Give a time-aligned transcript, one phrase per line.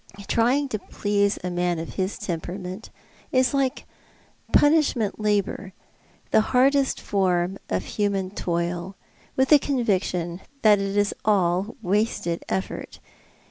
[0.27, 2.89] Trying to please a man of his temperament
[3.31, 3.85] is like
[4.51, 5.73] punish ment labour—
[6.31, 8.95] the hardest form of human toil—
[9.37, 12.97] with the con viction that it is all wasted effort.